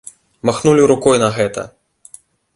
Махнулі 0.49 0.87
рукой 0.93 1.21
на 1.25 1.29
гэта. 1.37 1.67